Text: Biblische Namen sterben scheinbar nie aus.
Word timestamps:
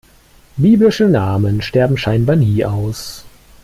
Biblische 0.57 1.05
Namen 1.07 1.61
sterben 1.61 1.95
scheinbar 1.95 2.35
nie 2.35 2.65
aus. 2.65 3.23